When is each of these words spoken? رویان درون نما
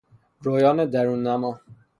رویان 0.43 0.77
درون 0.93 1.19
نما 1.27 1.51